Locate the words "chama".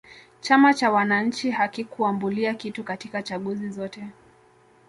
0.41-0.73